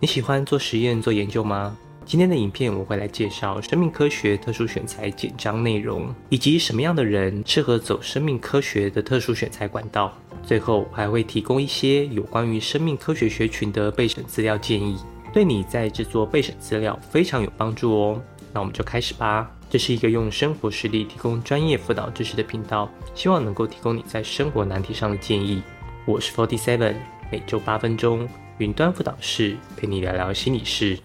[0.00, 1.76] 你喜欢做实验、做研究吗？
[2.04, 10.16] 今天的影片我会来介绍生命科学特殊选材简章内容，以及什么样的人适合走生命科学的特殊选材管道。
[10.44, 14.96] 最后我还会提供一些有关于生命科学学群的备审资料建议，
[15.32, 18.22] 对你在制作备审资料非常有帮助哦。
[18.52, 19.50] 那我们就开始吧。
[19.68, 25.60] 这是一个用生活实例提供专业辅导知识的频道，希望能够提供你在生活难题上的建议。
[26.06, 26.94] 我是 Forty Seven，
[27.32, 28.26] 每周八分钟，
[28.58, 30.98] 云端辅导室陪你聊聊心理事。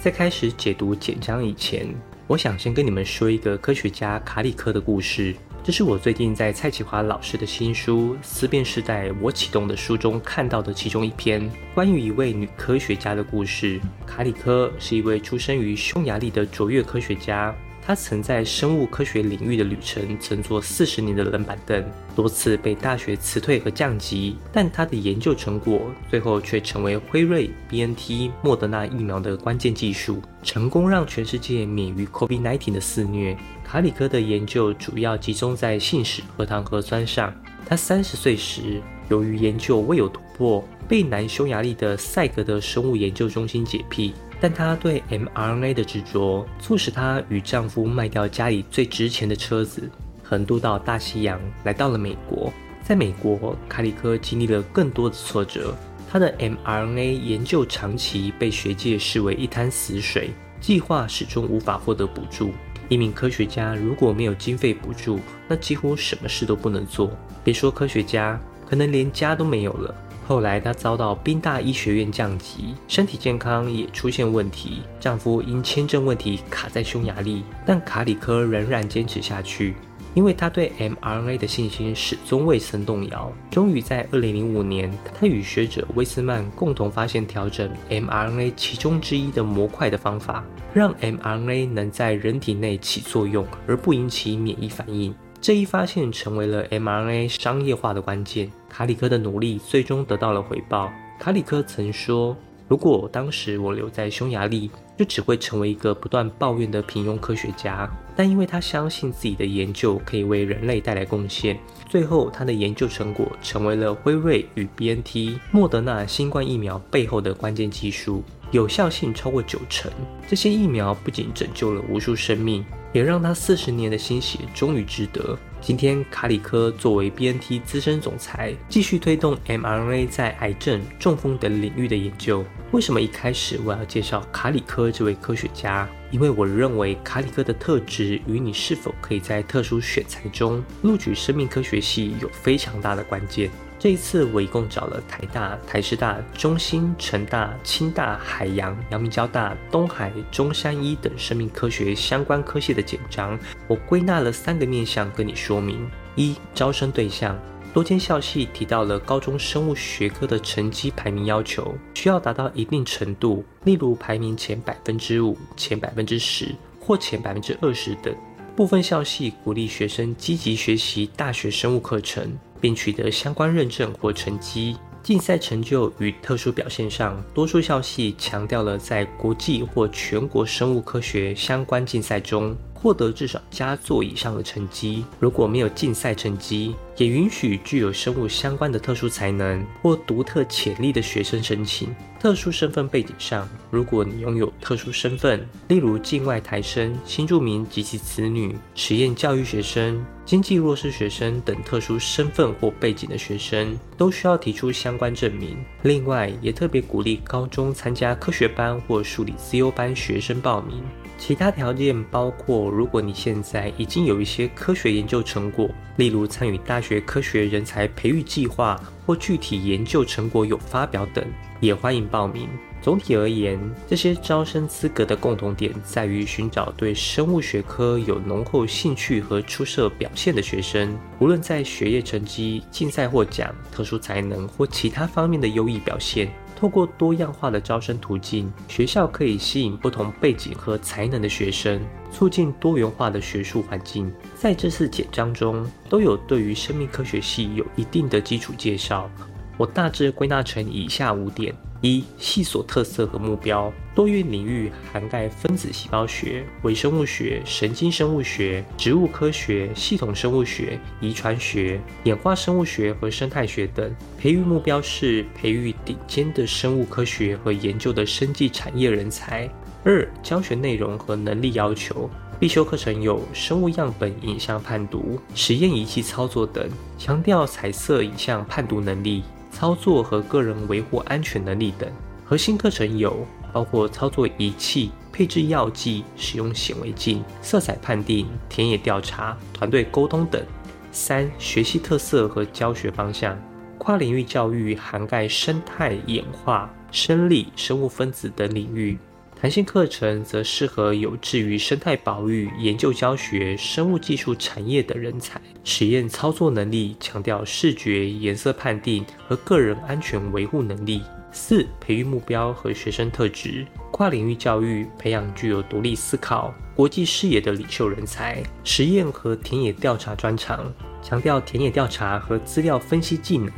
[0.00, 1.86] 在开始解读简章以前，
[2.26, 5.34] 我想先跟你们说一个科学家卡里科的故事。
[5.62, 13.78] 这是我最近在蔡启华老师的新书《思辨时代我启动》的书中看到的其中一篇关于一位女科学家的故事。
[14.06, 17.54] 卡里科是一位出生于匈牙利的卓越科学家。
[17.84, 33.36] 他曾在生物科学领域的旅程，曾坐四十年的冷板凳，多次被大学辞退和降级，但他的研究成果最后却成为辉瑞、BNT、莫德纳疫苗的关键技术，成功让全世界免于 COVID-19 的肆虐。
[33.64, 37.34] 卡里科的研究主要集中在信使核糖核酸上。
[37.66, 44.12] 他三十岁时，由于研究未有突破，被南匈牙利的塞格德生物研究中心解聘。
[44.42, 49.88] 但她对 mRNA 的执着，促使她与丈夫卖掉家里最值钱的车子，
[50.24, 52.52] 横渡到大西洋，来到了美国。
[52.82, 55.72] 在美国，卡里科经历了更多的挫折。
[56.10, 62.50] 他的 mRNA 研究长期被学界视为一滩死水，计划始终无法获得补助。
[62.88, 67.10] 一名科学家如果没有经费补助，那几乎什么事都不能做。
[67.44, 68.38] 别说科学家，
[68.72, 69.94] 可能连家都没有了。
[70.26, 74.80] 后来，她遭到宾大医学院降级，身体健康也出现问题。
[74.98, 79.74] 丈夫因签证问题卡在匈牙利，但卡里科仍然坚持下去，
[80.14, 83.30] 因为他对 mRNA 的信心始终未曾动摇。
[83.50, 95.14] 终于在2005年，他与学者威斯曼共同发现调整 mRNA 其中之一的模块的方法，让 mRNA 能在人体内起作用而不引起免疫反应。
[95.42, 98.48] 这一发现成为了 mRNA 商业化的关键。
[98.68, 100.88] 卡里科的努力最终得到了回报。
[101.18, 102.36] 卡里科曾说
[102.68, 107.90] ：“如果当时我留在匈牙利，就只会成为一个不断抱怨的平庸科学家。
[108.14, 118.22] 但因为他相信自己的研究可以为人类带来贡献，最后他的研究成果成为了辉瑞与 BNT、莫德纳新冠疫苗背后的关键技术，
[118.52, 119.90] 有效性超过九成。
[120.28, 125.38] 这些疫苗不仅拯救了无数生命。”也让他四十年的心血终于值得。
[125.60, 132.44] 今天，卡里科作为 BNT 资深总裁，继续推动 mRNA 在癌症、中风等领域的研究。
[132.72, 135.88] 为什么一开始我要介绍卡里科这位科学家？
[136.10, 143.48] 因为我认为卡里科的特质与你是否可以在特殊选材中录取生命科学系有非常大的关键。
[143.82, 155.84] 这一次，我一共找了台大、台师大、中兴、成大、清大、海洋、阳明交大、东海、中山医等生命科学相关科系的简章，我归纳了三个面向跟你说明：
[156.14, 157.36] 一、招生对象，
[157.74, 168.14] 多间校系提到了高中生物学科的成绩排名要求，需要达到一定程度，例如排名前百分之五、前百分之十或前百分之二十等。
[168.54, 172.32] 部分校系鼓励学生积极学习大学生物课程。
[172.62, 174.78] 并取得相关认证或成绩。
[175.02, 182.56] 竞赛成就与特殊表现上，多数校系强调了在国际或全国生物科学相关竞赛中。
[182.74, 185.04] 获得至少佳作以上的成绩。
[185.20, 191.94] 如果没有竞赛成绩，也允许具有生物相关的特殊才能或独特潜力的学生申请。
[192.20, 205.56] 特殊身份背景上，如果你拥有特殊身份，例如境外台生、新住民及其子女、实验教育学生、经济弱势学生等特殊身份或背景的学生，都需要提出相关证明。
[205.82, 210.80] 另外，也特别鼓励高中参加科学班或数理自优班学生报名。
[211.18, 221.24] 其他条件包括，如果你现在已经有一些科学研究成果，例如参与大学科学人才培育计划或具体研究成果有发表等，
[221.60, 222.48] 也欢迎报名。
[222.82, 223.56] 总体而言，
[223.88, 236.28] 这些招生资格的共同点在于寻找对生物学科有浓厚兴趣和出色表现的学生，无论在学业成绩、竞赛获奖、特殊才能或其他方面的优异表现。
[236.56, 241.80] 透过多样化的招生途径，学校可以吸引不同背景和才能的学生，
[242.12, 244.12] 促进多元化的学术环境。
[244.36, 249.10] 在这次简章中，都有对于生命科学系有一定的基础介绍。
[249.56, 253.72] 我大致归纳成以下五点：一、系所特色和目标。
[253.94, 263.94] 多元领域涵盖分子细胞学、微生物学、神经生物学、植物科学、系统生物学、遗传学、演化生物学和生态学等。
[264.18, 269.48] 培育目标是培育顶尖的生物科学和研究的生技产业人才。
[269.84, 272.08] 二、教学内容和能力要求。
[272.38, 276.68] 必修课程有生物样本影像判读、实验仪器操作等，
[276.98, 281.88] 强调彩色影像判读能力、操作和个人维护安全能力等。
[282.24, 290.42] 核心课程有包括操作仪器、配置药剂、使用显微镜、色彩判定、田野调查、团队沟通等。
[290.90, 293.38] 三、学习特色和教学方向。
[293.78, 298.96] 跨领域教育涵盖生态演化、生理、生物分子等领域。
[299.42, 305.40] 弹性课程则适合有志于生态保育、研究教学、生物技术产业的人才。
[305.64, 311.02] 实验操作能力强调视觉、颜色判定和个人安全维护能力。
[311.32, 313.66] 四、培育目标和学生特质。
[313.90, 318.40] 跨领域教育培养具有独立思考、国际视野的领袖人才。
[318.62, 320.72] 实验和田野调查专长，
[321.02, 323.50] 强调田野调查和资料分析技能。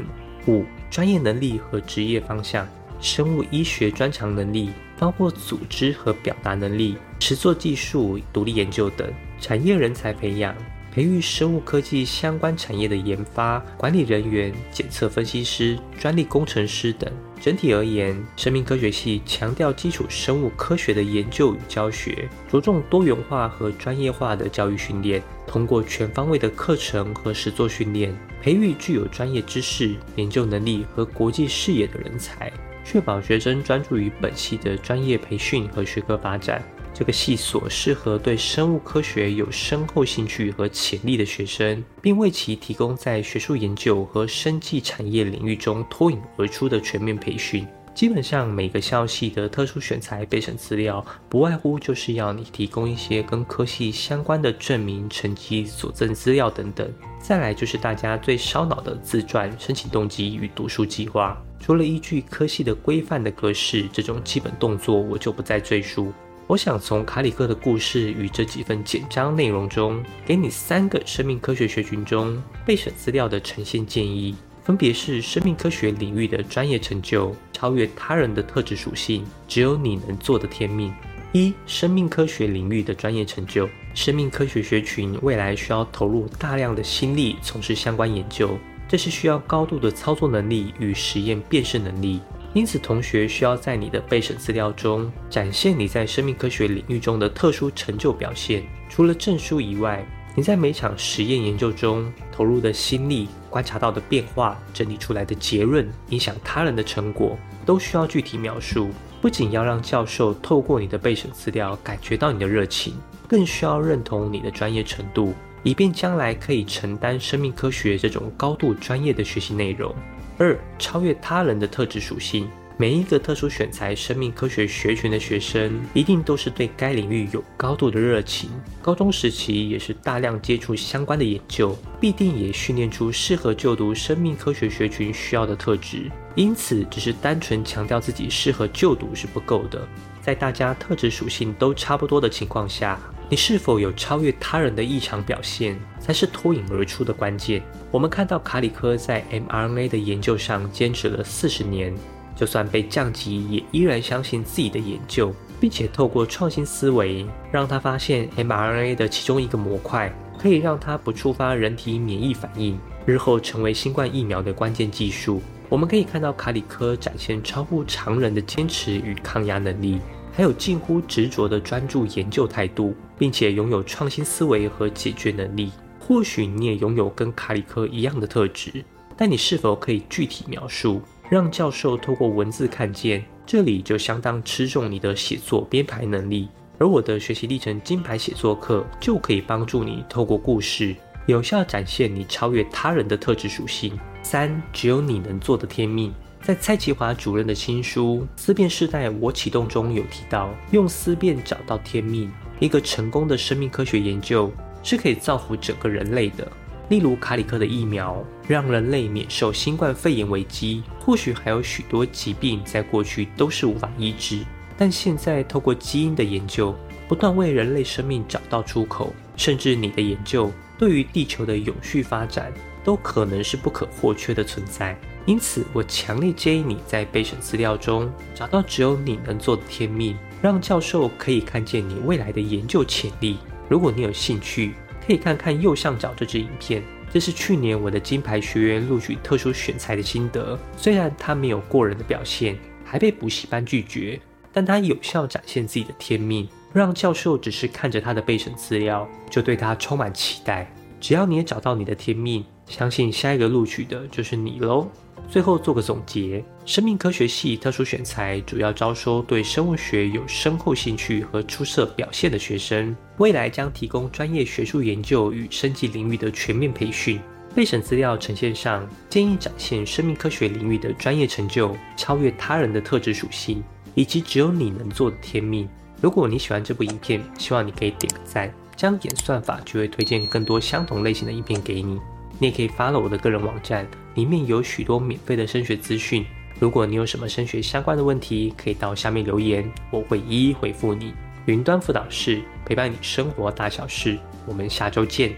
[0.48, 2.66] 五、专业能力和职业方向。
[3.00, 4.70] 生物医学专长能力。
[4.96, 10.54] 包括组织和表达能力、实作技术、独立研究等产业人才培养，
[10.92, 17.12] 培育生物科技相关产业的研发管理人员、检测分析师、专利工程师等。
[17.40, 32.50] 整体而言，生命科学系强调基础生物科学的研究与教学，着重多元化和专业化的教育训练，通过全方位的课程和实作训练，培育具有专业知识、研究能力和国际视野的人才。
[32.84, 36.62] 确保学生专注于本系的专业培训和学科发展。
[36.92, 47.66] 这个系所适合对生物科学有深厚兴趣和潜力的学生，并为其提供在学术研究和生技产业领域中脱颖而出的全面培训。
[47.94, 56.92] 基本上，每个校系的特殊选材备审资料，不外乎就是要你提供一些跟科系相关的证明、成绩、佐证资料等等。
[57.20, 61.40] 再来就是大家最烧脑的自传、申请动机与读书计划。
[61.60, 66.12] 除了依据科系的规范的格式，这种基本动作我就不再赘述。
[66.48, 80.90] 我想从卡里克的故事与这几份简章内容中，给你三个生命科学学群中备审资料的呈现建议，分别是生命科学领域的专业成就、超越他人的特质属性、只有你能做的天命。
[81.32, 88.56] 一、生命科学领域的专业成就，生命科学学群未来需要投入大量的心力从事相关研究。
[88.88, 92.20] 这是需要高度的操作能力与实验辨识能力，
[92.54, 98.62] 因此同学需要在你的备审资料中展现你在生命科学领域中的特殊成就表现。
[98.88, 100.06] 除了证书以外，
[100.36, 108.90] 你在每场实验研究中投入的心力、观察到的变化、整理出来的结论、影响他人的成果，都需要具体描述。
[109.22, 112.94] 不仅要让教授透过你的备审资料感觉到你的热情，
[113.28, 115.32] 更需要认同你的专业程度。
[115.62, 119.94] 以便将来可以承担生命科学这种高度专业的学习内容。
[120.36, 122.50] 二、超越他人的特质属性。
[122.76, 128.50] 每一个特殊选材生命科学学群的学生，一定都是对该领域有高度的热情。
[128.82, 136.10] 高中时期也是大量接触相关的研究，必定也训练出适合就读生命科学学群需要的特质。
[136.34, 139.86] 因此，只是单纯强调自己适合就读是不够的。
[140.20, 142.98] 在大家特质属性都差不多的情况下，
[143.30, 147.62] 你是否有超越他人的异常表现，才是脱颖而出的关键。
[147.92, 151.94] 我们看到卡里科在 mRNA 的研究上坚持了四十年，
[152.34, 165.40] 就算被降级，也依然相信自己的研究，并且透过创新思维，让他发现 mRNA 的其中一个模块可以让它不触发人体免疫反应，日后成为新冠疫苗的关键技术。
[165.68, 170.00] 我们可以看到卡里科展现超乎常人的坚持与抗压能力。
[170.36, 175.70] 还有近乎执着的专注研究态度，并且拥有创新思维和解决能力。
[176.00, 178.84] 或许你也拥有跟卡里科一样的特质，
[179.16, 183.24] 但你是否可以具体描述，让教授透过文字看见？
[183.46, 186.48] 这里就相当吃重你的写作编排能力。
[186.78, 190.94] 而我的学习历程金牌写作课就可以帮助你透过故事，
[191.26, 193.98] 有效展现你超越他人的特质属性。
[194.22, 196.12] 三，只有你能做的天命。
[196.42, 202.30] 在蔡奇华主任的新书《思辨时代我启动》中有提到，用思辨找到天命。
[202.60, 204.52] 一个成功的生命科学研究
[204.82, 206.50] 是可以造福整个人类的。
[206.88, 210.82] 例如卡里克的疫苗，让人类免受新冠肺炎危机。
[211.00, 214.44] 或许还有许多疾病在过去都是无法医治，
[214.76, 216.74] 但现在透过基因的研究，
[217.08, 219.12] 不断为人类生命找到出口。
[219.36, 222.52] 甚至你的研究对于地球的永续发展，
[222.84, 224.96] 都可能是不可或缺的存在。
[225.26, 233.38] 因此，我强烈建议你在备审资料中找到只有你能做的天命，让教授可以看见你未来的研究潜力。
[233.68, 234.74] 如果你有兴趣，
[235.06, 236.82] 可以看看右上角这支影片，
[237.12, 240.58] 这是去年我的金牌学员录取特殊选材的心得。
[240.76, 244.18] 虽然他没有过人的表现，还被补习班拒绝，
[244.52, 250.72] 但他有效展现自己的天命，让教授只是看着他的备审资料就对他充满期待。
[251.04, 254.88] 只要你也找到你的天命，相信下一个录取的就是你喽。
[255.28, 267.20] 最后做个总结：生命科学系特殊选材主要招收对生物学有深厚兴趣和出色表现的学生，未来将提供专业学术研究与升级领域的全面培训。
[267.54, 273.62] 备审资料呈现上，建议展现生命科学领域的专业成就，超越他人的特质属性，
[273.94, 275.68] 以及只有你能做的天命。
[276.00, 282.00] 如果你喜欢这部影片，希望你可以点个赞，这样演算法就会推荐更多相同类型的影片给你。
[282.38, 286.26] 你也可以发了我的个人网站，里面有许多免费的升学资讯。
[286.58, 291.14] 如果你有什么升学相关的问题，可以到下面留言，我会一一回复你。
[291.46, 295.32] 云端辅导室陪伴你生活大小事，我们下周见。